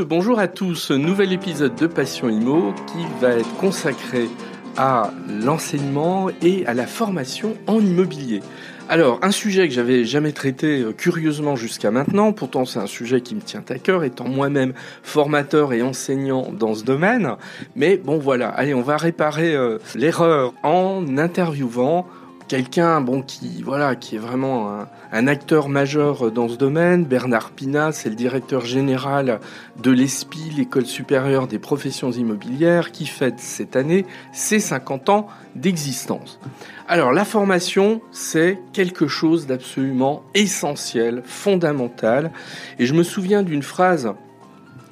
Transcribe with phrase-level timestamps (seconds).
[0.00, 0.90] bonjour à tous.
[0.90, 4.28] Nouvel épisode de Passion Imo qui va être consacré
[4.76, 8.40] à l'enseignement et à la formation en immobilier.
[8.88, 13.20] Alors, un sujet que j'avais jamais traité euh, curieusement jusqu'à maintenant, pourtant c'est un sujet
[13.20, 17.36] qui me tient à cœur, étant moi-même formateur et enseignant dans ce domaine.
[17.76, 22.06] Mais bon voilà, allez, on va réparer euh, l'erreur en interviewant
[22.48, 27.04] quelqu'un bon qui voilà qui est vraiment un, acteur majeur dans ce domaine.
[27.04, 29.40] Bernard Pina, c'est le directeur général
[29.82, 36.40] de l'ESPI, l'école supérieure des professions immobilières, qui fête cette année ses 50 ans d'existence.
[36.88, 42.32] Alors la formation, c'est quelque chose d'absolument essentiel, fondamental.
[42.78, 44.12] Et je me souviens d'une phrase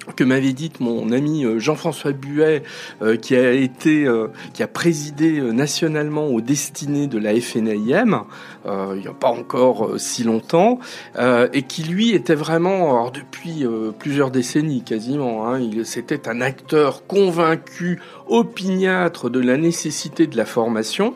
[0.05, 2.63] que m'avait dit mon ami euh, Jean-François Buet,
[3.01, 8.25] euh, qui a été, euh, qui a présidé nationalement aux destinées de la FNIM,
[8.65, 10.79] il n'y a pas encore si longtemps,
[11.17, 13.65] et qui lui était vraiment, alors depuis
[13.97, 20.45] plusieurs décennies quasiment, hein, il c'était un acteur convaincu, opiniâtre de la nécessité de la
[20.45, 21.15] formation.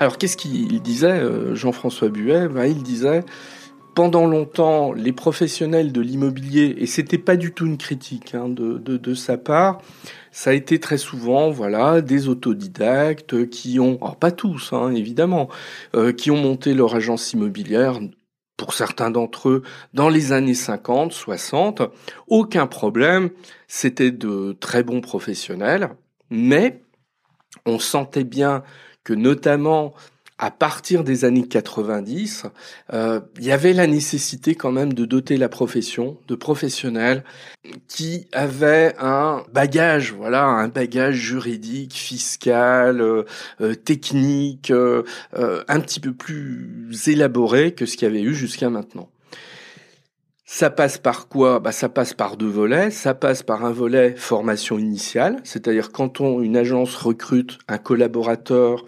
[0.00, 1.22] Alors qu'est-ce qu'il disait,
[1.54, 2.48] Jean-François Buet?
[2.48, 3.22] Ben, Il disait
[3.96, 8.76] pendant longtemps, les professionnels de l'immobilier, et c'était pas du tout une critique hein, de,
[8.76, 9.80] de, de, sa part,
[10.30, 15.48] ça a été très souvent, voilà, des autodidactes qui ont, alors pas tous, hein, évidemment,
[15.94, 17.98] euh, qui ont monté leur agence immobilière,
[18.58, 19.62] pour certains d'entre eux,
[19.94, 21.80] dans les années 50, 60.
[22.28, 23.30] Aucun problème,
[23.66, 25.88] c'était de très bons professionnels,
[26.28, 26.82] mais
[27.64, 28.62] on sentait bien
[29.04, 29.94] que notamment
[30.38, 32.44] à partir des années 90,
[32.92, 37.24] euh, il y avait la nécessité quand même de doter la profession de professionnels
[37.88, 43.24] qui avaient un bagage, voilà, un bagage juridique, fiscal, euh,
[43.62, 49.08] euh, technique, un petit peu plus élaboré que ce qu'il y avait eu jusqu'à maintenant.
[50.44, 51.58] Ça passe par quoi?
[51.58, 52.90] Bah, Ça passe par deux volets.
[52.90, 58.84] Ça passe par un volet formation initiale, c'est-à-dire quand on, une agence recrute un collaborateur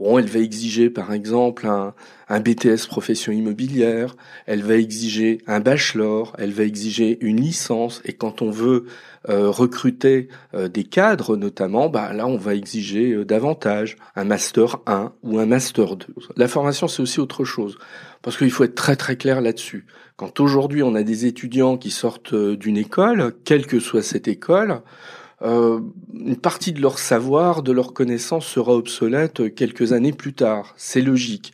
[0.00, 4.16] Bon, elle va exiger par exemple un, BTS profession immobilière,
[4.46, 8.86] elle va exiger un bachelor, elle va exiger une licence, et quand on veut
[9.28, 14.78] euh, recruter euh, des cadres notamment, bah là on va exiger euh, davantage un master
[14.86, 16.06] 1 ou un master 2.
[16.34, 17.76] La formation c'est aussi autre chose,
[18.22, 19.84] parce qu'il faut être très très clair là-dessus.
[20.16, 24.80] Quand aujourd'hui on a des étudiants qui sortent d'une école, quelle que soit cette école,
[25.42, 25.80] euh,
[26.14, 30.74] une partie de leur savoir, de leur connaissance sera obsolète quelques années plus tard.
[30.76, 31.52] C'est logique.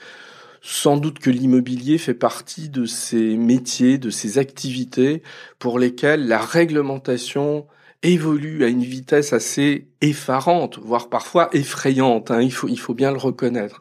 [0.61, 5.23] Sans doute que l'immobilier fait partie de ces métiers, de ces activités
[5.61, 7.67] pour lesquelles la réglementation
[8.03, 12.31] évolue à une vitesse assez effarante, voire parfois effrayante.
[12.31, 13.81] Hein, il, faut, il faut bien le reconnaître.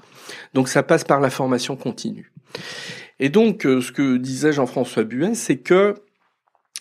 [0.54, 2.32] Donc ça passe par la formation continue.
[3.20, 5.96] Et donc, euh, ce que disait Jean-François Buet, c'est que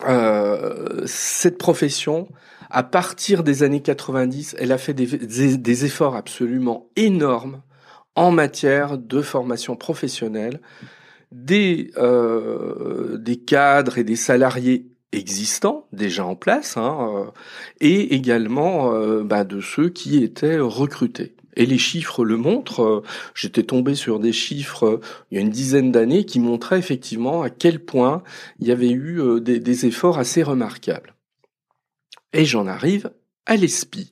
[0.05, 2.27] euh, cette profession
[2.69, 7.61] à partir des années 90, elle a fait des, efforts absolument énormes
[8.15, 10.61] en matière de formation professionnelle
[11.31, 17.31] des, euh, des cadres et des salariés existants déjà en place hein, euh,
[17.81, 21.35] et également euh, bah, de ceux qui étaient recrutés.
[21.57, 23.01] Et les chiffres le montrent.
[23.33, 24.99] J'étais tombé sur des chiffres
[25.31, 28.23] il y a une dizaine d'années qui montraient effectivement à quel point
[28.59, 31.14] il y avait eu des efforts assez remarquables.
[32.35, 33.11] Et j'en arrive
[33.45, 34.11] à l'ESPI.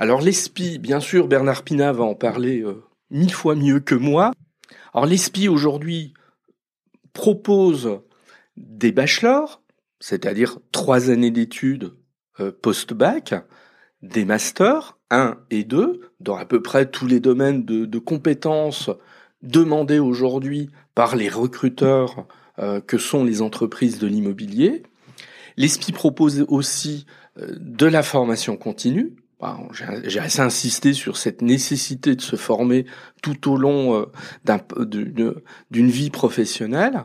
[0.00, 4.32] Alors l'ESPI, bien sûr, Bernard Pina va en parler euh, mille fois mieux que moi.
[4.92, 6.12] Alors l'ESPI aujourd'hui
[7.12, 8.00] propose
[8.56, 9.62] des bachelors,
[10.00, 11.94] c'est-à-dire trois années d'études
[12.40, 13.34] euh, post-bac,
[14.02, 18.90] des masters, 1 et 2, dans à peu près tous les domaines de, compétences
[19.42, 22.26] demandés aujourd'hui par les recruteurs
[22.58, 24.82] euh, que sont les entreprises de l'immobilier.
[25.56, 27.06] L'ESPI propose aussi
[27.58, 29.14] de la formation continue.
[30.04, 32.84] J'ai assez insisté sur cette nécessité de se former
[33.22, 34.06] tout au long
[34.46, 35.34] euh,
[35.70, 37.04] d'une vie professionnelle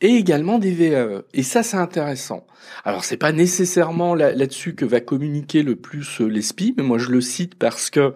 [0.00, 1.22] et également des VAE.
[1.34, 2.46] Et ça, c'est intéressant.
[2.84, 7.10] Alors, c'est pas nécessairement là-dessus que va communiquer le plus euh, l'ESPI, mais moi je
[7.10, 8.14] le cite parce que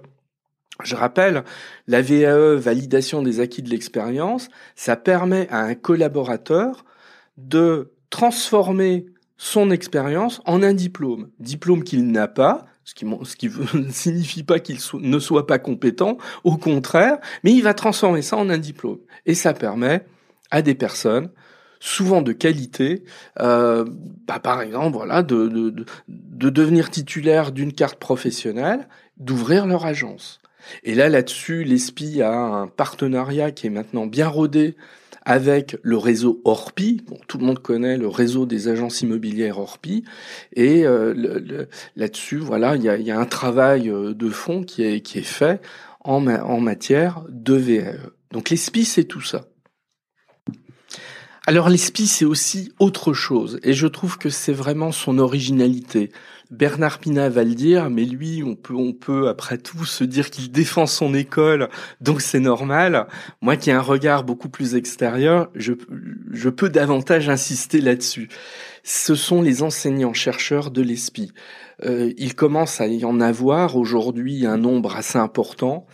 [0.85, 1.45] je rappelle,
[1.89, 6.85] la VAE, validation des acquis de l'expérience, ça permet à un collaborateur
[7.37, 9.07] de transformer
[9.39, 11.31] son expérience en un diplôme.
[11.39, 15.59] Diplôme qu'il n'a pas, ce qui, ce qui ne signifie pas qu'il ne soit pas
[15.59, 18.99] compétent, au contraire, mais il va transformer ça en un diplôme.
[19.25, 20.05] Et ça permet
[20.51, 21.31] à des personnes,
[21.81, 23.05] souvent de qualité,
[23.41, 23.85] euh,
[24.27, 28.89] bah, par exemple, voilà, de, de, de devenir titulaire d'une carte professionnelle,
[29.19, 30.41] d'ouvrir leur agence.
[30.83, 34.77] Et là, là-dessus, l'ESPI a un partenariat qui est maintenant bien rodé
[35.29, 37.03] avec le réseau Orpi.
[37.27, 40.03] Tout le monde connaît le réseau des agences immobilières Orpi.
[40.55, 41.67] Et euh,
[41.97, 45.61] là-dessus, voilà, il y a, un travail euh, de fond qui est, fait
[46.03, 47.99] en, en matière de VAE.
[48.33, 49.45] Donc l'ESPI, c'est tout ça.
[51.49, 56.13] Alors l'ESPI, c'est aussi autre chose, et je trouve que c'est vraiment son originalité.
[56.51, 60.29] Bernard Pina va le dire, mais lui, on peut, on peut après tout se dire
[60.29, 61.71] qu'il défend son école,
[62.03, 63.09] donc c'est normal.
[63.41, 65.73] Moi qui ai un regard beaucoup plus extérieur, je,
[66.31, 68.29] je peux davantage insister là-dessus.
[68.83, 71.33] Ce sont les enseignants-chercheurs de l'ESPI.
[71.85, 75.87] Euh, il commence à y en avoir aujourd'hui un nombre assez important.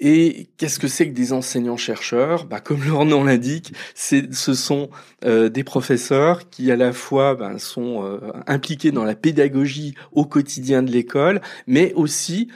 [0.00, 2.46] Et qu'est-ce que c'est que des enseignants-chercheurs?
[2.46, 4.90] Bah, Comme leur nom l'indique, ce sont
[5.24, 10.24] euh, des professeurs qui à la fois bah, sont euh, impliqués dans la pédagogie au
[10.24, 12.50] quotidien de l'école, mais aussi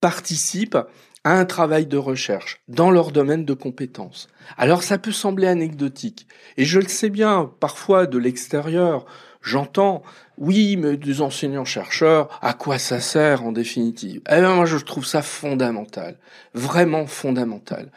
[0.00, 0.78] participent
[1.24, 4.28] à un travail de recherche dans leur domaine de compétences.
[4.56, 6.26] Alors ça peut sembler anecdotique,
[6.56, 9.06] et je le sais bien, parfois de l'extérieur,
[9.42, 10.02] j'entends,
[10.38, 14.22] oui, mais des enseignants-chercheurs, à quoi ça sert en définitive?
[14.30, 16.18] Eh bien moi je trouve ça fondamental,
[16.54, 17.90] vraiment fondamental.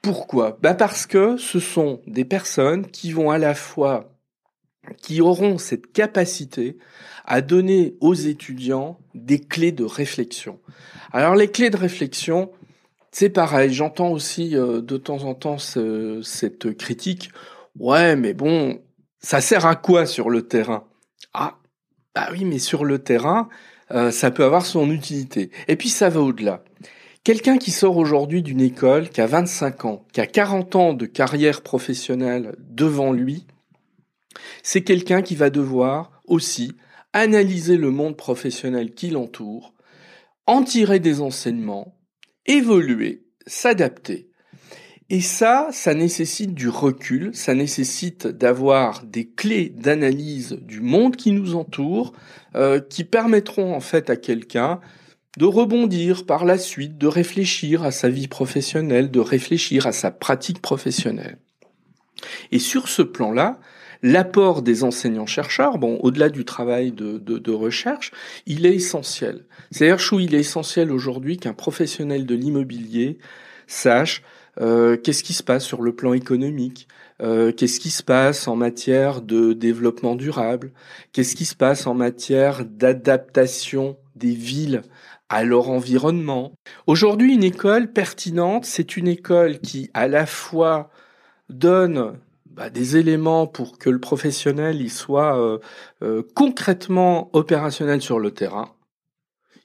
[0.00, 0.58] Pourquoi?
[0.60, 4.12] Bah Parce que ce sont des personnes qui vont à la fois,
[5.00, 6.78] qui auront cette capacité
[7.24, 10.58] à donner aux étudiants des clés de réflexion.
[11.12, 12.50] Alors les clés de réflexion,
[13.12, 17.30] c'est pareil, j'entends aussi euh, de temps en temps cette critique.
[17.78, 18.80] Ouais, mais bon,
[19.22, 20.84] ça sert à quoi sur le terrain?
[21.32, 21.58] Ah,
[22.14, 23.48] bah oui, mais sur le terrain,
[23.92, 25.50] euh, ça peut avoir son utilité.
[25.68, 26.64] Et puis ça va au-delà.
[27.24, 31.06] Quelqu'un qui sort aujourd'hui d'une école, qui a 25 ans, qui a 40 ans de
[31.06, 33.46] carrière professionnelle devant lui,
[34.62, 36.72] c'est quelqu'un qui va devoir aussi
[37.12, 39.74] analyser le monde professionnel qui l'entoure,
[40.46, 41.96] en tirer des enseignements,
[42.46, 44.31] évoluer, s'adapter.
[45.12, 51.32] Et ça, ça nécessite du recul, ça nécessite d'avoir des clés d'analyse du monde qui
[51.32, 52.14] nous entoure,
[52.54, 54.80] euh, qui permettront en fait à quelqu'un
[55.36, 60.10] de rebondir par la suite, de réfléchir à sa vie professionnelle, de réfléchir à sa
[60.10, 61.36] pratique professionnelle.
[62.50, 63.60] Et sur ce plan-là,
[64.02, 68.12] l'apport des enseignants-chercheurs, bon, au-delà du travail de, de, recherche,
[68.46, 69.44] il est essentiel.
[69.72, 73.18] C'est-à-dire, Chou, il est essentiel aujourd'hui qu'un professionnel de l'immobilier
[73.66, 74.22] sache
[74.60, 76.88] euh, qu'est-ce qui se passe sur le plan économique,
[77.22, 80.72] euh, qu'est-ce qui se passe en matière de développement durable,
[81.12, 84.82] qu'est-ce qui se passe en matière d'adaptation des villes
[85.28, 86.52] à leur environnement?
[86.86, 90.90] Aujourd'hui, une école pertinente, c'est une école qui à la fois
[91.48, 95.60] donne bah, des éléments pour que le professionnel il soit
[96.02, 98.68] euh, concrètement opérationnel sur le terrain.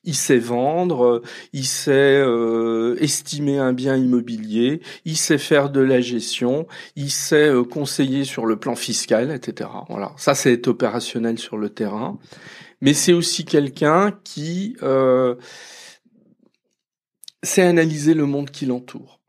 [0.08, 1.22] Il sait vendre,
[1.54, 6.66] il sait euh, estimer un bien immobilier, il sait faire de la gestion,
[6.96, 9.70] il sait conseiller sur le plan fiscal, etc.
[9.90, 12.18] Voilà, ça c'est opérationnel sur le terrain.
[12.82, 14.76] Mais c'est aussi quelqu'un qui
[17.44, 19.22] sait analyser le monde qui l'entoure.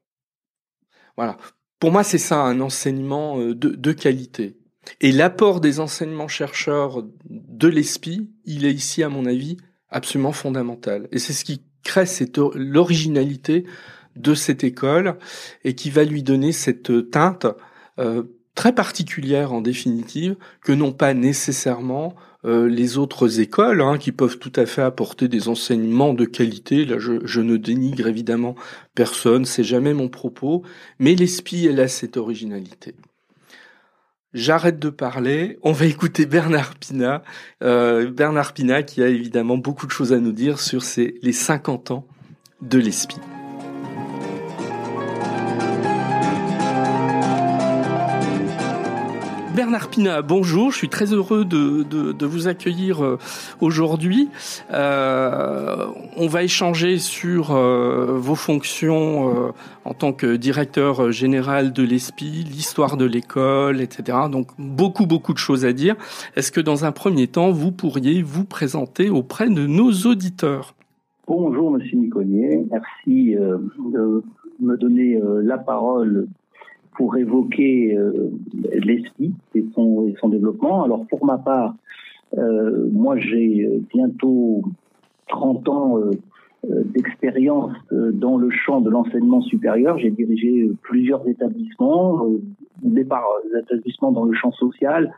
[1.17, 1.37] Voilà.
[1.81, 4.57] Pour moi, c'est ça un enseignement euh, de, de qualité.
[5.01, 9.59] Et l'apport des enseignements chercheurs de l'ESPI, il est ici, à mon avis,
[9.91, 11.09] absolument fondamental.
[11.13, 13.65] Et c'est ce qui crée cette l'originalité
[14.17, 15.17] de cette école
[15.65, 17.47] et qui va lui donner cette teinte
[17.99, 18.25] euh,
[18.55, 24.39] très particulière en définitive que n'ont pas nécessairement euh, les autres écoles hein, qui peuvent
[24.39, 26.85] tout à fait apporter des enseignements de qualité.
[26.85, 28.55] Là, je, je ne dénigre évidemment
[28.95, 30.63] personne, c'est jamais mon propos,
[30.99, 32.95] mais l'ESPI, elle a cette originalité.
[34.35, 37.23] J'arrête de parler, on va écouter Bernard Pina,
[37.63, 41.93] euh, Bernard Pina qui a évidemment beaucoup de choses à nous dire sur les 50
[41.93, 42.07] ans
[42.61, 43.17] de l'ESPI.
[49.69, 50.73] Bernard Pina, bonjour.
[50.73, 53.19] Je suis très heureux de, vous accueillir euh,
[53.61, 54.31] aujourd'hui.
[54.73, 55.85] Euh,
[56.17, 59.53] on va échanger sur euh, vos fonctions
[59.85, 64.17] en tant que directeur général de l'ESPI, l'histoire de l'école, etc.
[64.33, 65.97] Donc beaucoup, beaucoup de choses à dire.
[66.35, 70.75] Est-ce que dans un premier temps, vous pourriez vous présenter auprès de nos auditeurs?
[71.27, 72.65] Bonjour, Monsieur Niconier.
[72.71, 74.25] Merci de
[74.61, 76.27] me donner la parole
[76.99, 78.29] pour évoquer euh,
[78.85, 80.83] l'esprit et son, développement.
[80.83, 81.77] Alors pour ma part,
[82.37, 84.63] euh, moi j'ai bientôt
[85.29, 86.11] 30 ans euh,
[86.87, 89.97] d'expérience dans le champ de l'enseignement supérieur.
[89.99, 92.41] J'ai dirigé plusieurs établissements, au
[92.83, 95.15] départ des établissements dans le champ social,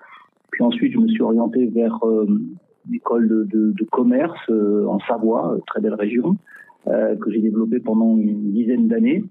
[0.50, 5.56] puis ensuite je me suis orienté vers une école de, de, de commerce en Savoie,
[5.66, 6.37] très belle région,
[6.84, 9.25] que j'ai développée pendant une dizaine d'années.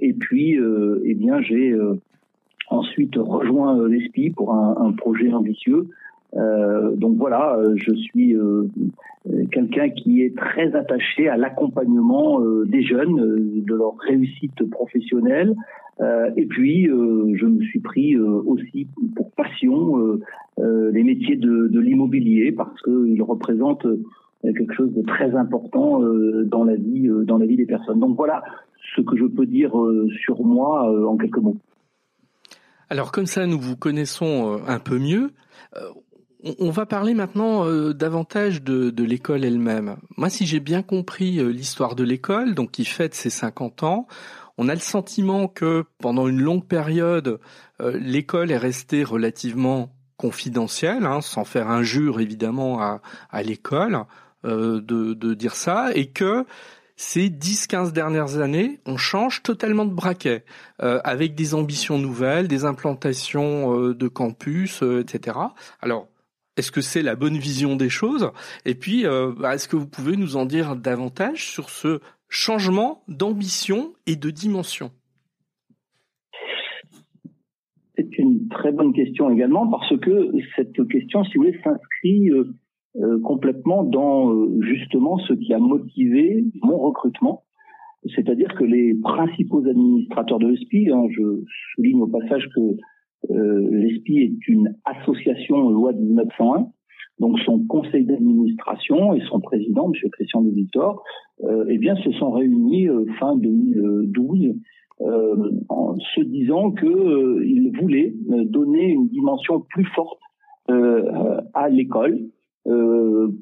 [0.00, 0.58] Et puis,
[1.04, 1.74] eh bien, j'ai
[2.68, 5.88] ensuite rejoint l'ESPI pour un, projet ambitieux.
[6.32, 8.36] donc voilà, je suis
[9.50, 15.54] quelqu'un qui est très attaché à l'accompagnement des jeunes, de leur réussite professionnelle,
[16.00, 20.18] euh, et puis, euh, je me suis pris euh, aussi pour passion
[20.58, 23.86] les métiers de, de l'immobilier parce qu'ils représentent
[24.42, 26.00] quelque chose de très important
[26.44, 28.00] dans la vie, dans la vie des personnes.
[28.00, 28.42] Donc voilà
[28.94, 29.72] ce que je peux dire
[30.24, 31.56] sur moi en quelques mots.
[32.88, 35.32] Alors comme ça, nous vous connaissons un peu mieux.
[36.60, 39.96] On va parler maintenant davantage de, de l'école elle-même.
[40.16, 44.06] Moi, si j'ai bien compris l'histoire de l'école, donc qui fête ses 50 ans,
[44.58, 47.40] on a le sentiment que pendant une longue période,
[47.80, 54.04] euh, l'école est restée relativement confidentielle, hein, sans faire injure évidemment à, à l'école
[54.44, 56.46] euh, de, de, dire ça, et que
[56.96, 60.44] ces 10-15 dernières années, on change totalement de braquet,
[60.82, 65.38] euh, avec des ambitions nouvelles, des implantations de campus, etc.
[65.80, 66.08] Alors,
[66.56, 68.30] est-ce que c'est la bonne vision des choses?
[68.64, 69.04] Et puis,
[69.38, 72.00] bah, est-ce que vous pouvez nous en dire davantage sur ce
[72.30, 74.90] changement d'ambition et de dimension?
[77.96, 82.30] C'est une très bonne question également parce que cette question, si vous voulez, s'inscrit
[82.98, 87.44] euh, euh, complètement dans euh, justement ce qui a motivé mon recrutement.
[88.14, 91.42] C'est-à-dire que les principaux administrateurs de l'ESPI, hein, je
[91.74, 92.60] souligne au passage que
[93.28, 96.68] l'ESPI est une association loi de 1901,
[97.18, 100.10] donc son conseil d'administration et son président, M.
[100.12, 101.02] Christian de Victor,
[101.44, 104.54] euh, eh bien, se sont réunis euh, fin 2012
[105.02, 110.18] euh, en se disant qu'ils euh, voulaient donner une dimension plus forte
[111.54, 112.18] à l'école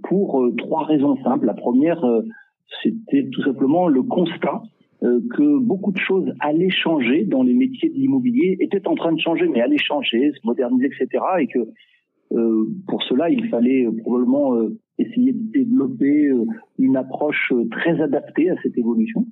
[0.03, 1.47] pour trois raisons simples.
[1.47, 2.05] La première,
[2.83, 4.63] c'était tout simplement le constat
[5.01, 9.21] que beaucoup de choses allaient changer dans les métiers de l'immobilier, étaient en train de
[9.21, 11.25] changer, mais allaient changer, se moderniser, etc.
[11.41, 11.59] Et que
[12.33, 14.57] euh, pour cela, il fallait probablement
[14.99, 16.45] essayer de développer euh,
[16.79, 19.27] une approche euh, très adaptée à cette évolution.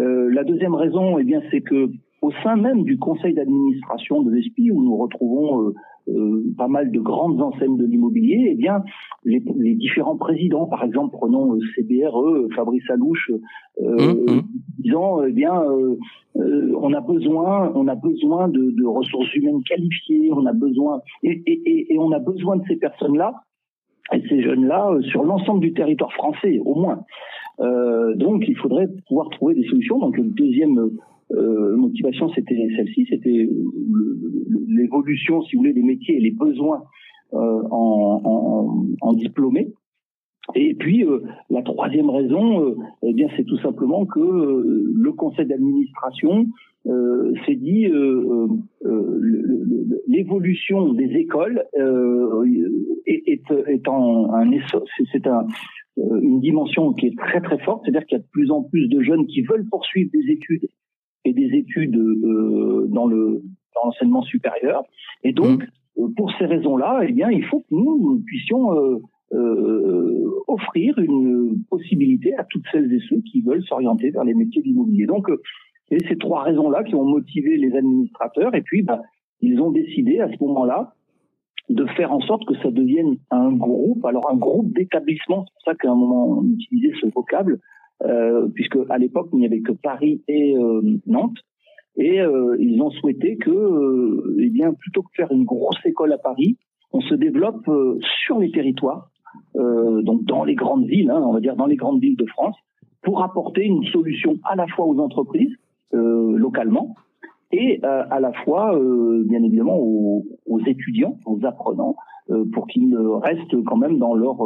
[0.00, 4.30] Euh, la deuxième raison, eh bien, c'est que au sein même du conseil d'administration de
[4.30, 5.72] l'ESPI, où nous retrouvons
[6.08, 8.82] euh, pas mal de grandes enseignes de l'immobilier, eh bien,
[9.24, 13.30] les, les, différents présidents, par exemple, prenons CBRE, Fabrice Alouche,
[13.82, 14.42] euh, mmh, mmh.
[14.78, 15.62] disant, eh bien,
[16.34, 21.42] on a besoin, on a besoin de, de, ressources humaines qualifiées, on a besoin, et,
[21.46, 23.44] et, et on a besoin de ces personnes-là
[24.12, 27.04] et ces jeunes-là euh, sur l'ensemble du territoire français, au moins.
[27.60, 29.98] Euh, donc, il faudrait pouvoir trouver des solutions.
[29.98, 30.90] Donc, une deuxième
[31.32, 33.48] euh, motivation, c'était celle-ci, c'était
[34.68, 36.84] l'évolution, si vous voulez, des métiers et les besoins
[37.32, 39.72] euh, en, en, en, diplômés.
[40.54, 45.46] Et puis euh, la troisième raison, euh, eh bien, c'est tout simplement que le conseil
[45.46, 46.46] d'administration
[47.46, 47.88] s'est dit
[50.06, 51.64] l'évolution des écoles
[53.06, 54.50] est, est, est en un
[55.12, 55.46] c'est un,
[55.98, 58.64] euh, une dimension qui est très très forte, c'est-à-dire qu'il y a de plus en
[58.64, 60.66] plus de jeunes qui veulent poursuivre des études
[61.24, 63.42] et des études euh, dans le
[63.74, 64.84] dans l'enseignement supérieur.
[65.22, 66.02] Et donc, mmh.
[66.02, 68.98] euh, pour ces raisons-là, eh bien, il faut que nous, puissions euh,
[69.32, 74.62] euh, offrir une possibilité à toutes celles et ceux qui veulent s'orienter vers les métiers
[74.62, 75.06] de l'immobilier.
[75.06, 75.28] Donc,
[75.88, 78.54] c'est ces trois raisons-là qui ont motivé les administrateurs.
[78.54, 79.02] Et puis, bah,
[79.40, 80.94] ils ont décidé à ce moment-là
[81.70, 84.04] de faire en sorte que ça devienne un groupe.
[84.04, 87.58] Alors un groupe d'établissements, c'est pour ça qu'à un moment on utilisait ce vocable,
[88.02, 91.38] euh, puisque à l'époque il n'y avait que Paris et euh, Nantes,
[91.96, 96.12] et euh, ils ont souhaité que, euh, eh bien, plutôt que faire une grosse école
[96.12, 96.56] à Paris,
[96.92, 99.10] on se développe euh, sur les territoires,
[99.56, 102.56] donc dans les grandes villes, hein, on va dire dans les grandes villes de France,
[103.02, 105.52] pour apporter une solution à la fois aux entreprises
[105.92, 106.94] localement,
[107.56, 111.94] et euh, à la fois, euh, bien évidemment, aux, étudiants, aux apprenants,
[112.30, 114.38] euh, pour qu'ils restent quand même dans leur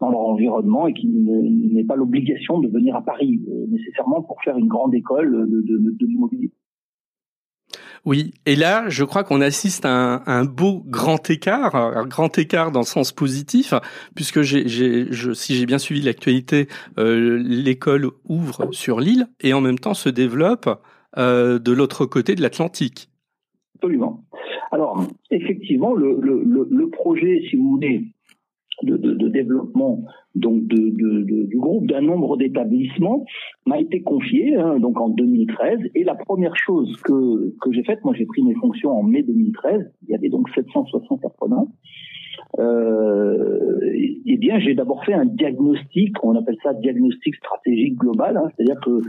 [0.00, 1.24] dans leur environnement et qu'ils
[1.72, 5.96] n'aient pas l'obligation de venir à Paris nécessairement pour faire une grande école de, de,
[5.98, 6.50] de l'immobilier.
[8.06, 12.38] Oui, et là, je crois qu'on assiste à un, un, beau grand écart, un grand
[12.38, 13.74] écart dans le sens positif,
[14.14, 19.80] puisque je, si j'ai bien suivi l'actualité, euh, l'école ouvre sur l'île et en même
[19.80, 20.68] temps se développe
[21.18, 23.08] euh, de l'autre côté de l'Atlantique.
[23.74, 24.24] Absolument.
[24.70, 28.04] Alors, effectivement, le, le, le, projet, si vous voulez,
[28.82, 30.04] de, de, de développement
[30.34, 30.90] donc de,
[31.46, 33.24] du groupe d'un nombre d'établissements
[33.64, 38.04] m'a été confié hein, donc en 2013 et la première chose que, que j'ai faite,
[38.04, 41.68] moi j'ai pris mes fonctions en mai 2013, il y avait donc 760 apprenants,
[42.58, 43.80] euh,
[44.26, 48.80] eh bien j'ai d'abord fait un diagnostic, on appelle ça diagnostic stratégique global, hein, c'est-à-dire
[48.80, 49.00] que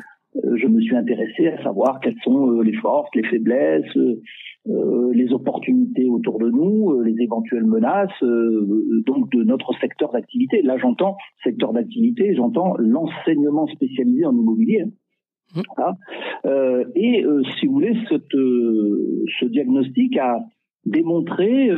[0.56, 3.98] je me suis intéressé à savoir quelles sont les forces, les faiblesses,
[5.14, 10.62] les opportunités autour de nous, les éventuelles menaces, donc de notre secteur d'activité.
[10.62, 14.84] Là, j'entends secteur d'activité, j'entends l'enseignement spécialisé en immobilier.
[15.56, 15.62] Mmh.
[16.46, 20.40] Euh, et euh, si vous voulez, cette, euh, ce diagnostic a
[20.86, 21.70] démontré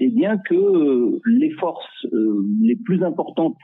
[0.00, 2.06] eh bien que les forces
[2.62, 3.58] les plus importantes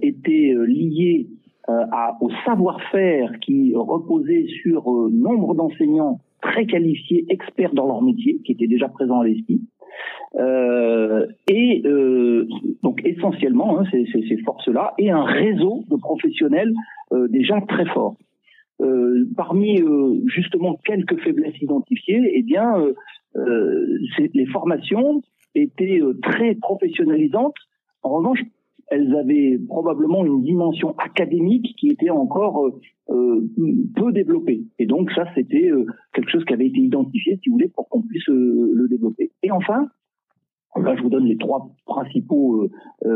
[0.00, 1.28] étaient liées
[1.68, 8.52] à, au savoir-faire qui reposait sur nombre d'enseignants très qualifiés, experts dans leur métier, qui
[8.52, 9.60] étaient déjà présents à l'esprit.
[11.48, 11.82] et
[12.82, 16.72] donc essentiellement hein, ces, ces, ces forces-là et un réseau de professionnels
[17.30, 18.16] déjà très fort.
[18.82, 22.74] Euh, parmi euh, justement quelques faiblesses identifiées, eh bien,
[23.36, 23.98] euh,
[24.34, 25.22] les formations
[25.54, 27.56] étaient très professionnalisantes.
[28.02, 28.40] En revanche,
[28.88, 32.70] elles avaient probablement une dimension académique qui était encore
[33.08, 34.62] peu développée.
[34.78, 35.70] Et donc ça, c'était
[36.12, 39.32] quelque chose qui avait été identifié, si vous voulez, pour qu'on puisse le développer.
[39.42, 39.88] Et enfin,
[40.76, 42.68] là je vous donne les trois principaux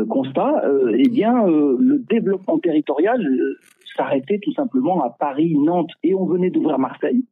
[0.09, 0.63] constats,
[0.97, 3.25] eh bien, le développement territorial
[3.95, 7.25] s'arrêtait tout simplement à Paris, Nantes et on venait d'ouvrir Marseille.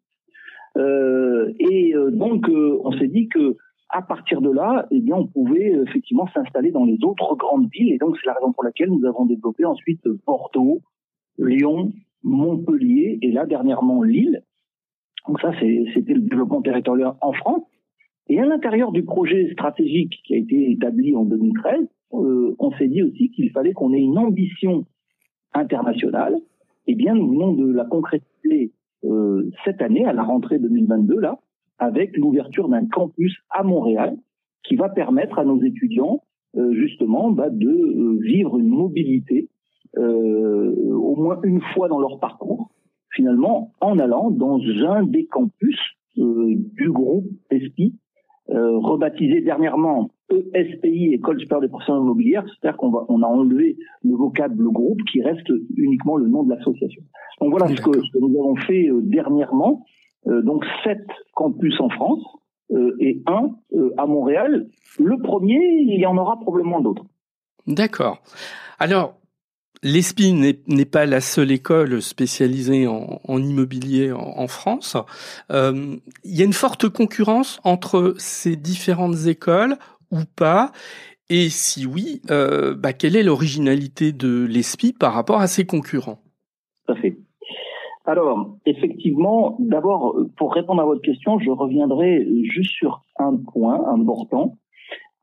[0.77, 3.58] Euh, et euh, donc euh, on s'est dit que
[3.89, 7.93] à partir de là, eh bien on pouvait effectivement s'installer dans les autres grandes villes
[7.93, 10.81] et donc c'est la raison pour laquelle nous avons développé ensuite Bordeaux,
[11.38, 11.91] Lyon,
[12.24, 14.43] Montpellier et là dernièrement Lille.
[15.27, 17.63] Donc ça c'était le développement territorial en France.
[18.27, 23.01] Et à l'intérieur du projet stratégique qui a été établi en 2013, on s'est dit
[23.01, 24.86] aussi qu'il fallait qu'on ait une ambition
[25.53, 26.36] internationale
[26.91, 31.38] eh bien, nous venons de la concrétiser euh, cette année, à la rentrée 2022, là,
[31.79, 34.17] avec l'ouverture d'un campus à Montréal
[34.63, 36.24] qui va permettre à nos étudiants,
[36.57, 39.50] euh, justement, bah, de euh, vivre une mobilité
[39.98, 42.69] au moins une fois dans leur parcours,
[43.12, 45.79] finalement, en allant dans un des campus
[46.15, 47.95] du groupe ESPI,
[48.48, 50.12] rebaptisé dernièrement
[50.54, 55.21] ESPI, École supérieure des professions immobilières, c'est-à-dire qu'on on a enlevé le vocable groupe qui
[55.21, 57.01] reste uniquement le nom de l'association.
[57.41, 59.86] Donc voilà ce que, nous avons fait euh, dernièrement.
[60.27, 62.23] Euh, donc sept campus en France
[62.71, 63.51] euh, et un
[63.97, 64.67] à Montréal.
[64.99, 67.05] Le premier, il y en aura probablement d'autres.
[67.67, 68.21] D'accord.
[68.79, 69.15] Alors,
[69.82, 70.34] L'ESPI
[70.67, 74.97] n'est pas la seule école spécialisée en, immobilier en, France.
[75.49, 79.77] il y a une forte concurrence entre ces différentes écoles
[80.12, 80.73] ou pas?
[81.29, 86.21] Et si oui, euh, bah, quelle est l'originalité de l'ESPI par rapport à ses concurrents?
[88.10, 94.58] Alors, effectivement, d'abord, pour répondre à votre question, je reviendrai juste sur un point important.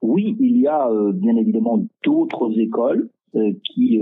[0.03, 3.99] Oui, il y a euh, bien évidemment d'autres écoles euh, qui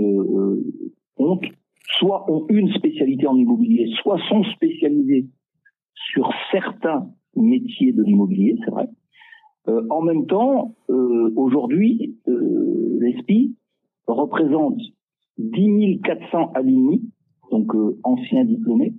[1.17, 1.39] ont
[1.97, 5.25] soit ont une spécialité en immobilier, soit sont spécialisées
[6.11, 8.87] sur certains métiers de l'immobilier, c'est vrai.
[9.67, 13.55] Euh, en même temps, euh, aujourd'hui, euh, l'ESPI
[14.07, 14.79] représente
[15.37, 17.01] 10 400 alumni,
[17.57, 17.71] donc
[18.03, 18.93] anciens diplômés,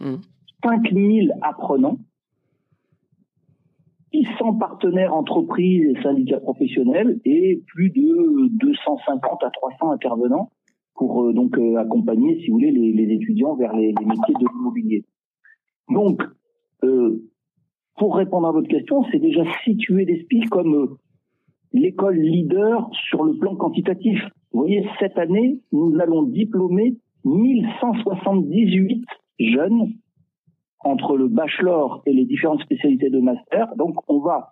[0.00, 0.94] 5 mmh.
[0.94, 1.98] 000 apprenants,
[4.12, 10.50] 600 partenaires entreprises et syndicats professionnels et plus de 250 à 300 intervenants
[10.94, 15.04] pour donc accompagner, si vous voulez, les, étudiants vers les, les métiers de l'immobilier.
[15.88, 16.22] Donc,
[16.84, 17.22] euh,
[17.96, 20.86] pour répondre à votre question, c'est déjà situer l'ESPI comme euh,
[21.72, 24.20] l'école leader sur le plan quantitatif.
[24.52, 29.04] Vous voyez, cette année, nous allons diplômer 1178
[29.38, 29.92] jeunes
[30.80, 33.74] entre le bachelor et les différentes spécialités de master.
[33.76, 34.50] Donc, on va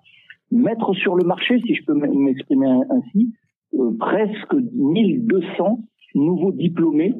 [0.50, 3.34] mettre sur le marché, si je peux m'exprimer ainsi,
[3.74, 5.80] euh, presque 1200
[6.14, 7.14] nouveaux diplômés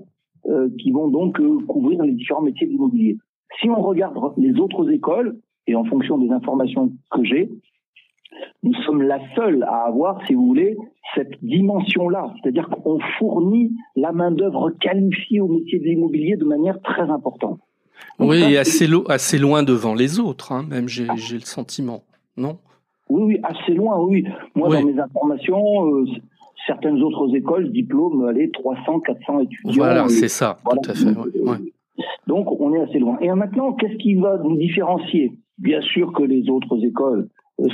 [0.47, 3.19] euh, qui vont donc couvrir les différents métiers de l'immobilier.
[3.61, 7.51] Si on regarde les autres écoles, et en fonction des informations que j'ai,
[8.63, 10.77] nous sommes la seule à avoir, si vous voulez,
[11.15, 12.33] cette dimension-là.
[12.43, 17.61] C'est-à-dire qu'on fournit la main-d'œuvre qualifiée au métier de l'immobilier de manière très importante.
[18.19, 22.03] oui, et assez, assez loin devant les autres, hein, même j'ai le sentiment,
[22.37, 22.59] non?
[23.09, 24.25] Oui, oui, assez loin, oui.
[24.55, 26.05] Moi, dans mes informations, euh,
[26.67, 29.73] certaines autres écoles diplôment, allez, 300, 400 étudiants.
[29.77, 31.15] Voilà, c'est ça, tout à fait.
[32.27, 33.19] Donc, on est assez loin.
[33.21, 35.33] Et maintenant, qu'est-ce qui va nous différencier?
[35.57, 37.29] Bien sûr que les autres écoles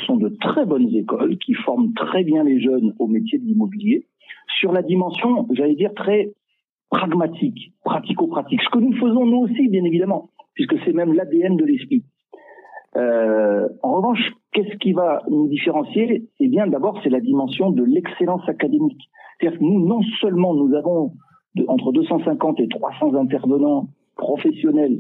[0.07, 4.07] sont de très bonnes écoles qui forment très bien les jeunes au métier de l'immobilier
[4.59, 6.33] sur la dimension, j'allais dire, très
[6.91, 8.61] pragmatique, pratico-pratique.
[8.63, 12.05] Ce que nous faisons nous aussi, bien évidemment, puisque c'est même l'ADN de l'esprit.
[12.97, 16.29] Euh, en revanche, qu'est-ce qui va nous différencier?
[16.39, 19.03] Eh bien, d'abord, c'est la dimension de l'excellence académique.
[19.39, 21.13] C'est-à-dire que nous, non seulement nous avons
[21.67, 24.99] entre 250 et 300 intervenants professionnels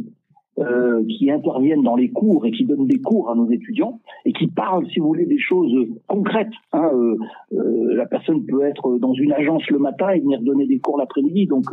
[0.59, 4.33] euh, qui interviennent dans les cours et qui donnent des cours à nos étudiants et
[4.33, 5.75] qui parlent, si vous voulez, des choses
[6.07, 6.53] concrètes.
[6.73, 7.17] Hein, euh,
[7.55, 10.99] euh, la personne peut être dans une agence le matin et venir donner des cours
[10.99, 11.47] l'après-midi.
[11.47, 11.65] Donc,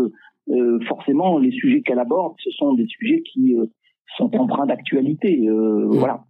[0.50, 3.56] euh, forcément, les sujets qu'elle aborde, ce sont des sujets qui
[4.18, 5.48] sont empreints d'actualité.
[5.88, 6.24] Voilà.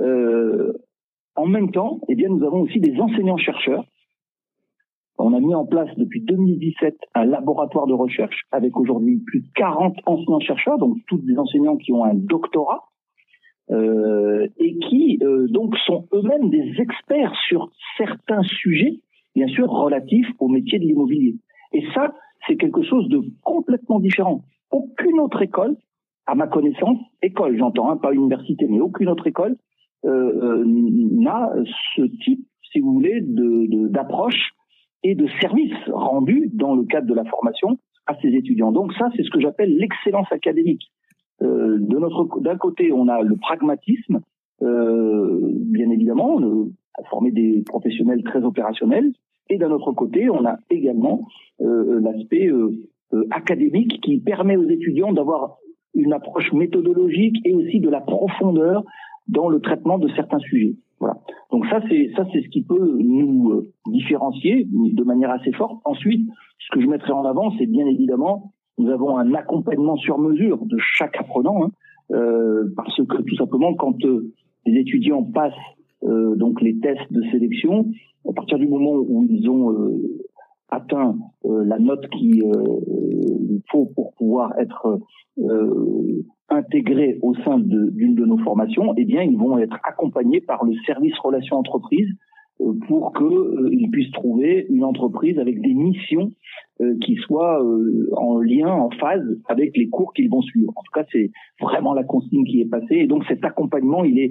[0.00, 3.84] en même temps, eh bien, nous avons aussi des enseignants-chercheurs
[5.18, 9.48] on a mis en place depuis 2017 un laboratoire de recherche avec aujourd'hui plus de
[9.54, 12.84] 40 enseignants-chercheurs, donc tous des enseignants qui ont un doctorat
[13.70, 19.00] euh, et qui euh, donc sont eux-mêmes des experts sur certains sujets,
[19.34, 21.36] bien sûr relatifs au métier de l'immobilier.
[21.72, 22.14] Et ça,
[22.46, 24.42] c'est quelque chose de complètement différent.
[24.70, 25.76] Aucune autre école,
[26.26, 29.56] à ma connaissance, école j'entends, hein, pas université, mais aucune autre école
[30.04, 31.50] euh, n'a
[31.96, 34.52] ce type, si vous voulez, d'approche
[35.10, 38.72] et de services rendus dans le cadre de la formation à ces étudiants.
[38.72, 40.82] Donc ça, c'est ce que j'appelle l'excellence académique.
[41.42, 44.20] Euh, de notre, d'un côté, on a le pragmatisme,
[44.62, 46.72] euh, bien évidemment, le,
[47.10, 49.12] former des professionnels très opérationnels,
[49.48, 51.26] et d'un autre côté, on a également
[51.60, 52.70] euh, l'aspect euh,
[53.12, 55.58] euh, académique qui permet aux étudiants d'avoir
[55.94, 58.84] une approche méthodologique et aussi de la profondeur
[59.28, 60.74] dans le traitement de certains sujets.
[60.98, 61.18] Voilà.
[61.50, 65.80] Donc ça c'est ça c'est ce qui peut nous euh, différencier de manière assez forte.
[65.84, 66.28] Ensuite,
[66.58, 70.64] ce que je mettrai en avant, c'est bien évidemment nous avons un accompagnement sur mesure
[70.66, 71.70] de chaque apprenant, hein,
[72.12, 74.32] euh, parce que tout simplement quand euh,
[74.66, 75.52] les étudiants passent
[76.04, 77.86] euh, donc les tests de sélection,
[78.28, 80.20] à partir du moment où ils ont euh,
[80.68, 82.42] atteint la note qu'il
[83.70, 84.98] faut pour pouvoir être
[86.48, 90.74] intégrés au sein d'une de, nos formations, eh bien, ils vont être accompagnés par le
[90.86, 92.10] service relations entreprises
[92.60, 96.30] euh, pour qu'ils euh, puissent trouver une entreprise avec des missions
[96.80, 97.62] euh, qui soient
[98.16, 100.72] en lien, en phase avec les cours qu'ils vont suivre.
[100.76, 101.30] En tout cas, c'est
[101.60, 102.96] vraiment la consigne qui est passée.
[102.96, 104.30] Et donc, cet accompagnement, il est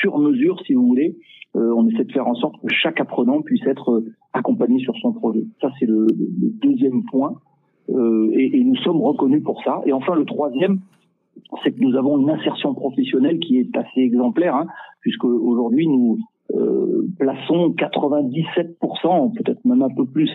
[0.00, 1.16] sur mesure, si vous voulez.
[1.54, 5.44] on essaie de faire en sorte que chaque apprenant puisse être accompagné sur son projet.
[5.60, 6.06] Ça, c'est le,
[6.62, 7.34] deuxième point.
[7.88, 9.82] et, et, nous sommes reconnus pour ça.
[9.86, 10.80] Et enfin, le troisième,
[11.62, 14.66] c'est que nous avons une insertion professionnelle qui est assez exemplaire, hein,
[15.00, 16.18] puisque aujourd'hui nous
[16.54, 20.30] euh, plaçons 97%, peut-être même un peu plus,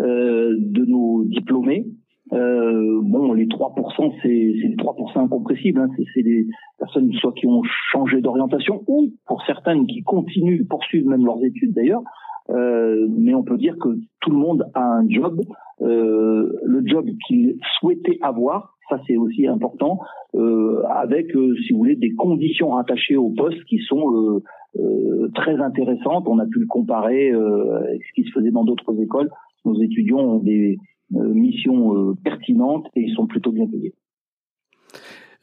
[0.00, 1.86] euh, de nos diplômés.
[2.32, 5.80] Euh, bon, les 3%, c'est les 3% incompressibles.
[5.80, 6.46] Hein, c'est des
[6.78, 11.74] personnes soit qui ont changé d'orientation ou pour certaines qui continuent, poursuivent même leurs études
[11.74, 12.02] d'ailleurs.
[12.50, 13.88] Euh, mais on peut dire que
[14.20, 15.40] tout le monde a un job,
[15.80, 20.00] euh, le job qu'il souhaitait avoir, ça c'est aussi important,
[20.34, 24.42] euh, avec, euh, si vous voulez, des conditions rattachées au poste qui sont
[24.76, 26.24] euh, très intéressantes.
[26.26, 29.30] On a pu le comparer avec ce qui se faisait dans d'autres écoles.
[29.64, 30.78] Nos étudiants ont des
[31.10, 33.94] missions pertinentes et ils sont plutôt bien payés.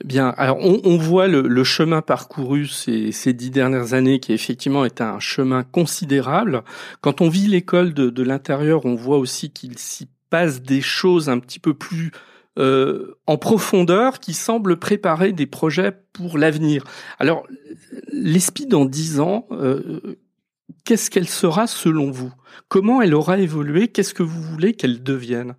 [0.03, 4.99] Bien, alors on, voit le, chemin parcouru ces, ces, dix dernières années qui effectivement est
[4.99, 6.63] un chemin considérable.
[7.01, 11.29] Quand on vit l'école de, de l'intérieur, on voit aussi qu'il s'y passe des choses
[11.29, 12.11] un petit peu plus
[12.59, 16.83] euh, en profondeur qui semble préparer des projets pour l'avenir.
[17.17, 17.47] Alors,
[18.11, 20.17] l'ESPI dans dix ans, euh,
[20.83, 22.33] qu'est-ce qu'elle sera selon vous?
[22.67, 23.87] Comment elle aura évolué?
[23.87, 25.55] Qu'est-ce que vous voulez qu'elle devienne?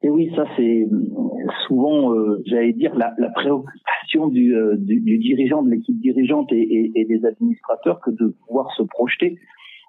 [0.00, 0.88] Et oui, ça c'est
[1.66, 8.12] souvent, euh, j'allais dire, la, préoccupation du, dirigeant, de l'équipe dirigeante et, des administrateurs que
[8.12, 9.38] de pouvoir se projeter.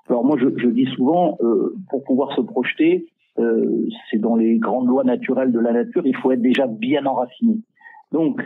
[0.09, 1.37] Alors moi, je dis souvent,
[1.89, 6.15] pour pouvoir se projeter, euh, c'est dans les grandes lois naturelles de la nature, il
[6.15, 7.57] faut être déjà bien enraciné.
[8.11, 8.41] Donc,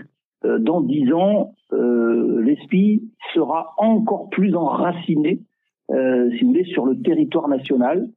[0.45, 5.41] euh, dans dix ans, euh, l'ESPI sera encore plus enraciné,
[5.89, 8.09] si vous voulez, sur le territoire national,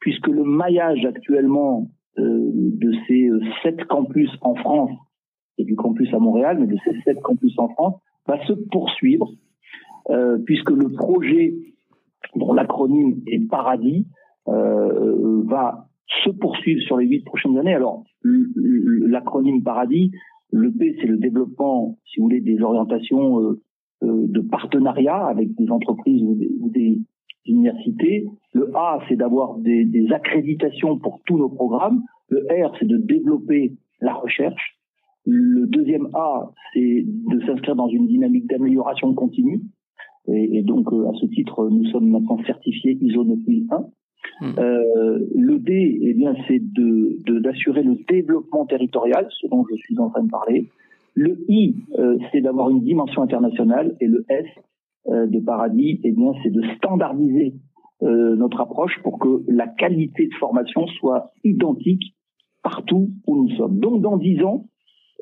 [0.00, 3.28] puisque le maillage actuellement de ces
[3.62, 4.92] sept campus en France
[5.58, 7.94] et du campus à Montréal, mais de ces sept campus en France,
[8.28, 9.32] va se poursuivre,
[10.44, 11.54] puisque le projet,
[12.36, 14.06] dont l'acronyme est Paradis,
[14.46, 15.88] va
[16.24, 17.74] se poursuivre sur les huit prochaines années.
[17.74, 20.10] Alors, l'acronyme Paradis,
[20.50, 23.60] le P, c'est le développement, si vous voulez, des orientations euh,
[24.04, 27.00] euh, de partenariat avec des entreprises ou des,
[27.46, 28.26] universités.
[28.54, 32.02] Le A, c'est d'avoir des, accréditations pour tous nos programmes.
[32.28, 34.78] Le R, c'est de développer la recherche.
[35.26, 39.60] Le deuxième A, c'est de s'inscrire dans une dynamique d'amélioration continue.
[40.28, 43.88] Et, et donc, euh, à ce titre, nous sommes maintenant certifiés ISO 9001.
[44.44, 44.58] Hmm.
[44.58, 49.98] Euh, le D, eh bien, c'est de d'assurer le développement territorial, ce dont je suis
[49.98, 50.68] en train de parler.
[51.14, 54.44] Le I, euh, c'est d'avoir une dimension internationale, et le S
[55.08, 57.54] euh, de Paradis, eh bien, c'est de standardiser
[58.02, 62.14] euh, notre approche pour que la qualité de formation soit identique
[62.62, 63.78] partout où nous sommes.
[63.78, 64.66] Donc dans dix ans,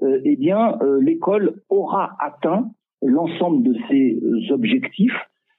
[0.03, 2.71] euh, eh bien, l'école aura atteint
[3.03, 5.17] l'ensemble de ses objectifs,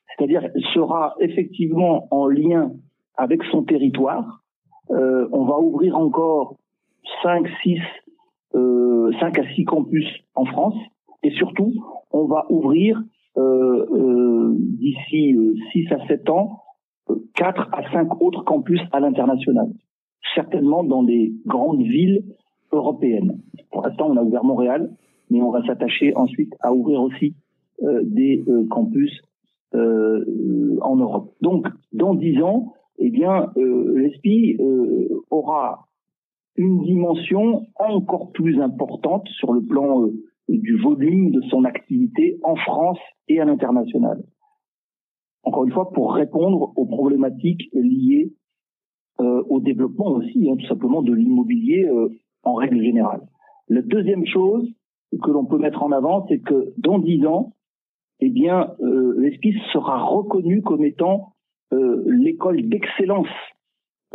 [0.10, 2.72] c'est-à-dire sera effectivement en lien
[3.18, 4.44] avec son territoire.
[4.92, 6.56] Euh, on va ouvrir encore
[7.22, 7.80] 5, 6,
[8.56, 10.76] euh, 5 à 6 campus en France
[11.24, 11.74] et surtout,
[12.12, 13.02] on va ouvrir
[13.38, 15.36] euh, euh d'ici
[15.72, 16.64] 6 à 7 ans
[17.36, 19.68] 4 à 5 autres campus à l'international,
[20.36, 22.24] certainement dans des grandes villes
[22.72, 23.40] européennes.
[23.72, 24.92] Pour l'instant, on a ouvert Montréal,
[25.30, 27.36] mais on va s'attacher ensuite à ouvrir aussi
[27.84, 29.12] euh, des euh, campus
[29.74, 31.34] euh, en Europe.
[31.42, 34.58] Donc, dans dix ans, eh bien, l'ESPI
[35.30, 35.88] aura
[36.56, 40.08] une dimension encore plus importante sur le plan
[40.48, 44.24] du volume de son activité en France et à l'international.
[45.44, 48.34] Encore une fois, pour répondre aux problématiques liées
[49.20, 51.90] au développement aussi, hein, tout simplement, de l'immobilier
[52.44, 53.22] en règle générale.
[53.70, 54.70] La deuxième chose
[55.22, 57.54] que l'on peut mettre en avant, c'est que dans dix ans,
[58.20, 61.33] eh bien, euh, l'ESPIS sera reconnu comme étant euh,
[62.06, 63.28] l'école d'excellence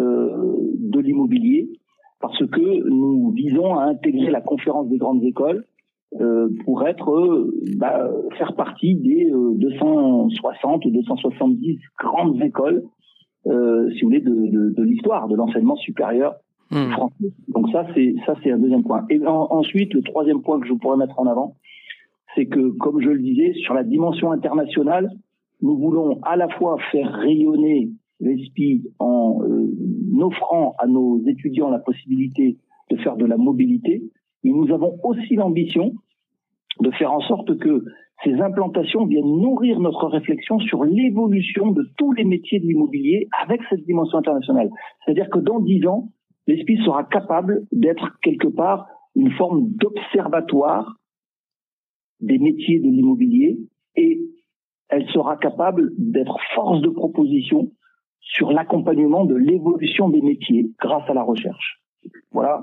[0.01, 1.69] euh, de l'immobilier,
[2.21, 5.65] parce que nous visons à intégrer la conférence des grandes écoles
[6.21, 12.85] euh, pour être euh, bah, faire partie des 260 ou 270 grandes écoles,
[13.45, 16.35] si vous voulez, de, l'histoire de l'enseignement supérieur
[16.71, 16.93] Hmm.
[17.49, 19.07] Donc ça, c'est ça, c'est un deuxième point.
[19.09, 21.57] Et ensuite, le troisième point que je pourrais mettre en avant,
[22.35, 25.11] c'est que, comme je le disais, sur la dimension internationale,
[25.61, 27.91] nous voulons à la fois faire rayonner
[28.21, 29.71] l'ESPI en euh,
[30.21, 32.59] offrant à nos étudiants la possibilité
[32.91, 34.03] de faire de la mobilité,
[34.45, 35.93] mais nous avons aussi l'ambition
[36.81, 37.85] de faire en sorte que
[38.25, 43.61] ces implantations viennent nourrir notre réflexion sur l'évolution de tous les métiers de l'immobilier avec
[43.71, 44.71] cette dimension internationale.
[45.05, 46.09] C'est-à-dire que dans dix ans,
[46.47, 50.97] l'ESPI sera capable d'être quelque part une forme d'observatoire
[52.21, 53.59] des métiers de l'immobilier
[53.95, 54.21] et
[54.89, 57.71] elle sera capable d'être force de proposition
[58.21, 61.83] sur l'accompagnement de l'évolution des métiers grâce à la recherche.
[62.33, 62.63] Voilà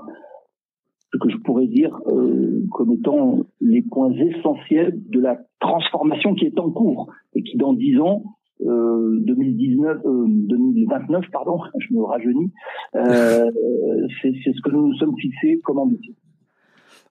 [1.12, 6.46] ce que je pourrais dire euh, comme étant les points essentiels de la transformation qui
[6.46, 8.24] est en cours et qui dans dix ans
[8.58, 12.52] 2019, euh, 2029, euh, pardon, je me rajeunis.
[12.92, 16.14] C'est ce que nous nous sommes fixés comme ambition.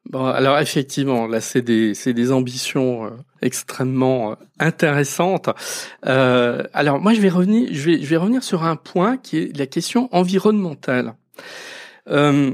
[0.09, 5.49] Bon, alors effectivement, là, c'est des, c'est des ambitions extrêmement intéressantes.
[6.05, 9.37] Euh, alors moi, je vais revenir, je vais, je vais revenir sur un point qui
[9.37, 11.15] est la question environnementale.
[12.09, 12.53] Euh,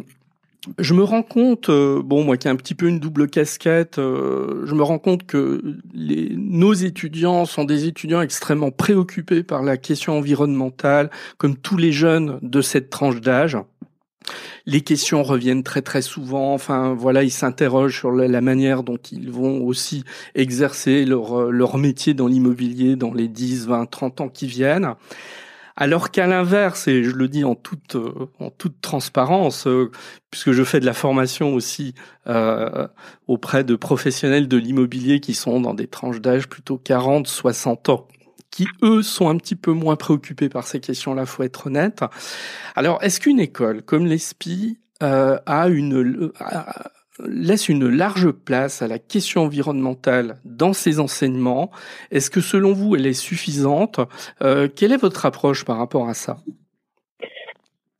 [0.77, 3.97] je me rends compte, euh, bon moi qui ai un petit peu une double casquette,
[3.97, 5.61] euh, je me rends compte que
[5.93, 12.37] nos étudiants sont des étudiants extrêmement préoccupés par la question environnementale, comme tous les jeunes
[12.43, 13.57] de cette tranche d'âge.
[14.65, 16.53] Les questions reviennent très très souvent.
[16.53, 20.03] Enfin voilà, ils s'interrogent sur la, manière dont ils vont aussi
[20.35, 24.93] exercer leur, euh, métier dans l'immobilier dans les 10, 20, 30 ans qui viennent.
[25.77, 29.89] Alors qu'à l'inverse, et je le dis en toute euh, en toute transparence, euh,
[30.29, 31.95] puisque je fais de la formation aussi
[33.27, 38.07] auprès de professionnels de l'immobilier qui sont dans des tranches d'âge plutôt 40, 60 ans
[38.51, 42.03] qui eux sont un petit peu moins préoccupés par ces questions-là, faut être honnête.
[42.75, 46.31] Alors, est-ce qu'une école comme l'ESPI a une
[47.27, 51.71] laisse une large place à la question environnementale dans ses enseignements?
[52.11, 53.99] Est-ce que selon vous, elle est suffisante?
[54.41, 56.37] Euh, Quelle est votre approche par rapport à ça?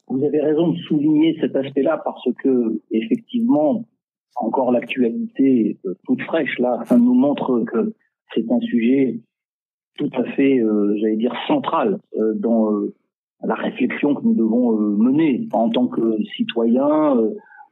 [0.08, 3.86] Vous avez raison de souligner cet aspect-là parce que effectivement,
[4.36, 7.94] encore l'actualité euh, toute fraîche là, ça nous montre que
[8.34, 9.22] c'est un sujet
[9.98, 12.94] tout à fait, euh, j'allais dire, central euh, dans euh,
[13.44, 17.18] la réflexion que nous devons mener en tant que citoyens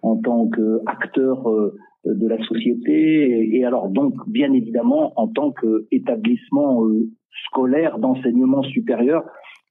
[0.01, 1.73] en tant qu'acteur euh,
[2.05, 7.09] de la société et, alors donc bien évidemment en tant qu'établissement euh,
[7.47, 9.23] scolaire d'enseignement supérieur,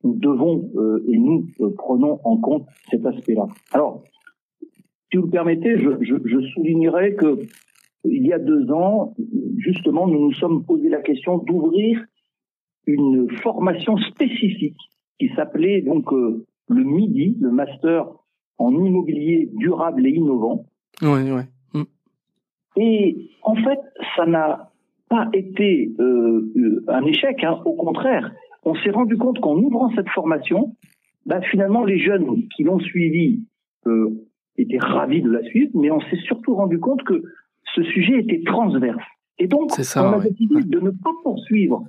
[0.05, 3.47] nous devons euh, et nous prenons en compte cet aspect-là.
[3.73, 4.05] Alors,
[5.11, 7.39] si vous le permettez, je, je, je soulignerai que
[8.05, 9.15] il y a deux ans,
[9.57, 12.05] justement, nous nous sommes posé la question d'ouvrir
[12.89, 14.79] une formation spécifique
[15.19, 18.07] qui s'appelait donc le MIDI, le Master
[18.59, 20.67] en immobilier durable et innovant.
[21.03, 21.47] Ouais, ouais.
[21.75, 21.83] Mm.
[22.77, 23.81] Et en fait,
[24.17, 24.71] ça n'a
[25.09, 27.43] pas été euh, euh, un échec.
[27.45, 27.61] Hein.
[27.65, 28.33] Au contraire,
[28.65, 30.77] on s'est rendu compte qu'en ouvrant cette formation,
[31.27, 33.41] bah, finalement, les jeunes qui l'ont suivi
[33.87, 34.11] euh,
[34.57, 37.23] étaient ravis de la suite, mais on s'est surtout rendu compte que
[37.75, 39.05] ce sujet était transverse.
[39.39, 41.85] Et donc, on a décidé de ne pas poursuivre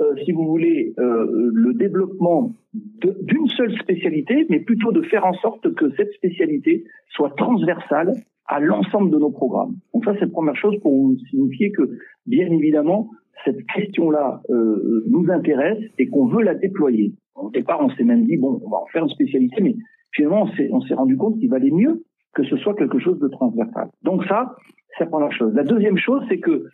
[0.00, 5.32] euh, si vous voulez, euh, le développement d'une seule spécialité, mais plutôt de faire en
[5.34, 8.12] sorte que cette spécialité soit transversale
[8.46, 9.74] à l'ensemble de nos programmes.
[9.92, 11.82] Donc ça, c'est la première chose pour vous signifier que,
[12.26, 13.10] bien évidemment,
[13.44, 17.12] cette question-là euh, nous intéresse et qu'on veut la déployer.
[17.34, 19.76] Au départ, on s'est même dit, bon, on va en faire une spécialité, mais
[20.12, 22.02] finalement, on s'est rendu compte qu'il valait mieux
[22.34, 23.88] que ce soit quelque chose de transversal.
[24.02, 24.54] Donc ça,
[24.96, 25.52] c'est la première chose.
[25.54, 26.66] La deuxième chose, c'est que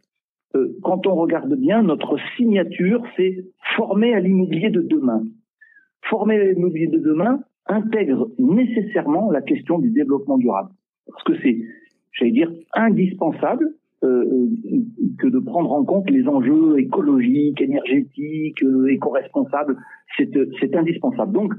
[0.55, 3.45] euh, quand on regarde bien, notre signature, c'est
[3.77, 5.23] former à l'immobilier de demain.
[6.03, 10.71] Former à l'immobilier de demain intègre nécessairement la question du développement durable.
[11.07, 11.59] Parce que c'est,
[12.13, 14.49] j'allais dire, indispensable euh,
[15.19, 19.77] que de prendre en compte les enjeux écologiques, énergétiques, euh, éco-responsables.
[20.19, 21.33] C'est indispensable.
[21.33, 21.55] Donc,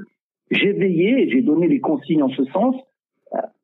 [0.51, 2.75] j'ai veillé j'ai donné les consignes en ce sens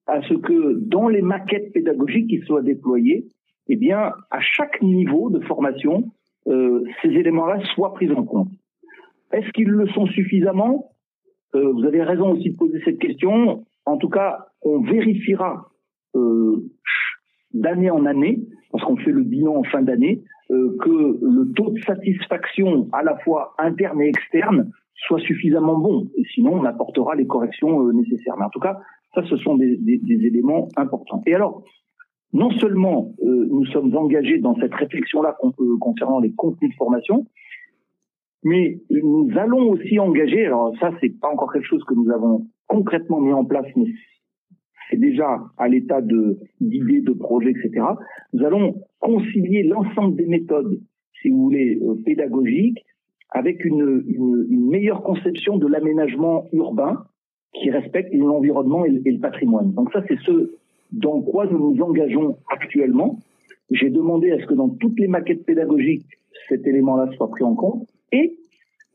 [0.07, 3.27] à ce que dans les maquettes pédagogiques qui soient déployées,
[3.67, 6.03] eh bien, à chaque niveau de formation,
[6.47, 8.49] euh, ces éléments-là soient pris en compte.
[9.31, 10.91] Est-ce qu'ils le sont suffisamment?
[11.55, 13.65] Euh, Vous avez raison aussi de poser cette question.
[13.85, 15.69] En tout cas, on vérifiera
[16.15, 16.69] euh,
[17.53, 18.39] d'année en année,
[18.71, 23.03] parce qu'on fait le bilan en fin d'année, euh, que le taux de satisfaction à
[23.03, 26.07] la fois interne et externe soit suffisamment bon.
[26.17, 28.35] Et sinon, on apportera les corrections euh, nécessaires.
[28.37, 28.77] Mais en tout cas,
[29.15, 31.21] ça, ce sont des, des, des éléments importants.
[31.25, 31.63] Et alors,
[32.33, 35.37] non seulement euh, nous sommes engagés dans cette réflexion-là
[35.79, 37.25] concernant les contenus de formation,
[38.43, 42.47] mais nous allons aussi engager, alors ça c'est pas encore quelque chose que nous avons
[42.67, 43.85] concrètement mis en place, mais
[44.89, 47.85] c'est déjà à l'état de d'idées, de projets, etc.
[48.33, 50.79] Nous allons concilier l'ensemble des méthodes,
[51.21, 52.83] si vous voulez, euh, pédagogiques,
[53.29, 57.05] avec une, une, une meilleure conception de l'aménagement urbain
[57.53, 59.71] qui respecte l'environnement et, et, le patrimoine.
[59.73, 60.51] Donc ça, c'est ce
[60.91, 63.19] dans quoi nous nous engageons actuellement.
[63.69, 66.05] J'ai demandé à ce que dans toutes les maquettes pédagogiques,
[66.49, 67.87] cet élément-là soit pris en compte.
[68.11, 68.37] Et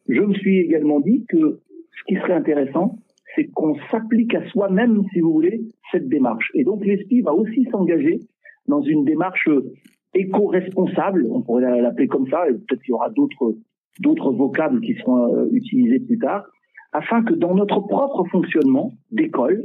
[0.09, 1.61] je me suis également dit que
[1.98, 2.98] ce qui serait intéressant,
[3.35, 6.50] c'est qu'on s'applique à soi-même, si vous voulez, cette démarche.
[6.54, 8.20] Et donc l'ESPI va aussi s'engager
[8.66, 9.48] dans une démarche
[10.14, 13.54] éco-responsable, on pourrait l'appeler comme ça, et peut-être qu'il y aura d'autres
[14.00, 16.44] d'autres vocables qui seront euh, utilisés plus tard,
[16.92, 19.64] afin que dans notre propre fonctionnement d'école,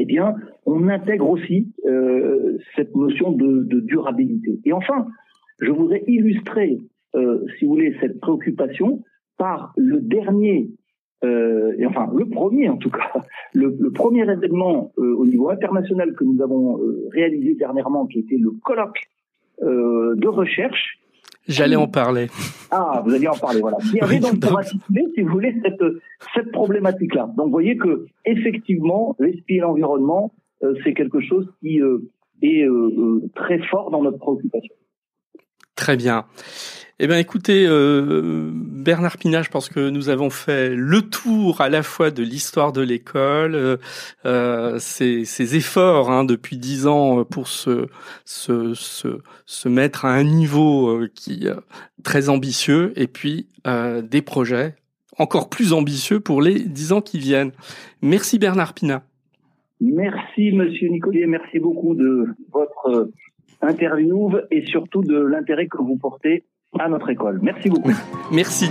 [0.00, 0.34] eh bien,
[0.64, 4.58] on intègre aussi euh, cette notion de, durabilité.
[4.64, 5.06] Et enfin,
[5.60, 6.78] je voudrais illustrer,
[7.14, 9.02] euh, si vous voulez, cette préoccupation
[9.36, 10.70] par le dernier,
[11.22, 13.12] euh, enfin le premier en tout cas,
[13.54, 16.80] le, le premier événement au niveau international que nous avons
[17.12, 19.00] réalisé dernièrement, qui était le colloque
[19.60, 20.99] de recherche
[21.48, 22.28] J'allais en parler.
[22.70, 23.78] Ah, vous alliez en parler, voilà.
[23.92, 25.82] Il y avait donc pour articuler, si vous voulez, cette,
[26.34, 27.30] cette problématique-là.
[27.36, 31.98] Donc, vous voyez que, effectivement, l'esprit et l'environnement, euh, c'est quelque chose qui euh,
[32.42, 34.74] est euh, très fort dans notre préoccupation.
[35.74, 36.26] Très bien.
[37.02, 41.70] Eh bien, écoutez, euh, Bernard Pina, je pense que nous avons fait le tour à
[41.70, 43.78] la fois de l'histoire de l'école, euh,
[44.26, 47.86] euh ces, efforts hein, depuis dix ans pour se,
[48.26, 51.48] se, se, se, mettre à un niveau euh, qui
[52.04, 54.74] très ambitieux, et puis euh, des projets
[55.16, 57.52] encore plus ambitieux pour les dix ans qui viennent.
[58.02, 59.04] Merci Bernard Pina.
[59.80, 63.08] Merci Monsieur Nicolier, merci beaucoup de votre
[63.62, 66.44] interview et surtout de l'intérêt que vous portez
[66.78, 67.40] à notre école.
[67.42, 67.90] Merci beaucoup.
[68.32, 68.70] Merci.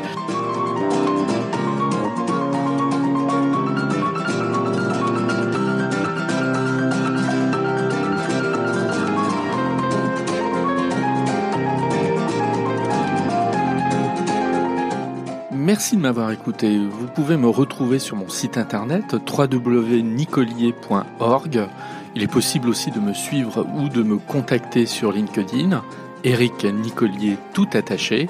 [15.52, 16.80] Merci de m'avoir écouté.
[16.80, 21.68] Vous pouvez me retrouver sur mon site internet www.nicolier.org.
[22.16, 25.84] Il est possible aussi de me suivre ou de me contacter sur LinkedIn.
[26.24, 28.30] Eric Nicolier tout attaché.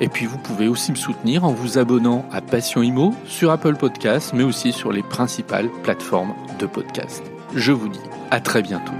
[0.00, 3.76] Et puis vous pouvez aussi me soutenir en vous abonnant à Passion Imo sur Apple
[3.76, 7.22] Podcasts, mais aussi sur les principales plateformes de podcast.
[7.54, 8.00] Je vous dis
[8.30, 8.94] à très bientôt.